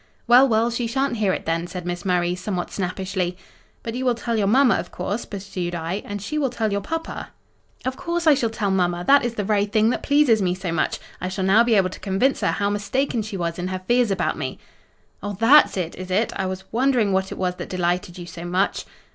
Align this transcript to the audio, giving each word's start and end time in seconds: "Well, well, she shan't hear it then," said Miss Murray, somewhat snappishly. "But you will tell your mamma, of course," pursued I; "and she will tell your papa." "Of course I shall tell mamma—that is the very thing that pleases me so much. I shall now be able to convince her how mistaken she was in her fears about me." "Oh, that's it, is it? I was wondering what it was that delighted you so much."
"Well, 0.25 0.47
well, 0.47 0.71
she 0.71 0.87
shan't 0.87 1.17
hear 1.17 1.31
it 1.31 1.45
then," 1.45 1.67
said 1.67 1.85
Miss 1.85 2.03
Murray, 2.05 2.33
somewhat 2.33 2.71
snappishly. 2.71 3.37
"But 3.83 3.93
you 3.93 4.03
will 4.03 4.15
tell 4.15 4.35
your 4.35 4.47
mamma, 4.47 4.73
of 4.77 4.91
course," 4.91 5.25
pursued 5.25 5.75
I; 5.75 6.01
"and 6.03 6.19
she 6.19 6.39
will 6.39 6.49
tell 6.49 6.71
your 6.71 6.81
papa." 6.81 7.29
"Of 7.85 7.97
course 7.97 8.25
I 8.25 8.33
shall 8.33 8.49
tell 8.49 8.71
mamma—that 8.71 9.23
is 9.23 9.35
the 9.35 9.43
very 9.43 9.65
thing 9.67 9.91
that 9.91 10.01
pleases 10.01 10.41
me 10.41 10.55
so 10.55 10.71
much. 10.71 10.97
I 11.21 11.29
shall 11.29 11.45
now 11.45 11.63
be 11.63 11.75
able 11.75 11.91
to 11.91 11.99
convince 11.99 12.41
her 12.41 12.47
how 12.53 12.71
mistaken 12.71 13.21
she 13.21 13.37
was 13.37 13.59
in 13.59 13.67
her 13.67 13.83
fears 13.87 14.09
about 14.09 14.39
me." 14.39 14.57
"Oh, 15.21 15.37
that's 15.39 15.77
it, 15.77 15.93
is 15.95 16.09
it? 16.09 16.33
I 16.35 16.47
was 16.47 16.63
wondering 16.71 17.13
what 17.13 17.31
it 17.31 17.37
was 17.37 17.57
that 17.57 17.69
delighted 17.69 18.17
you 18.17 18.25
so 18.25 18.43
much." 18.43 18.87